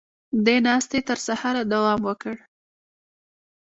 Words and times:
دې 0.45 0.55
ناستې 0.65 0.99
تر 1.09 1.17
سهاره 1.27 1.63
دوام 1.73 1.99
وکړ. 2.07 2.35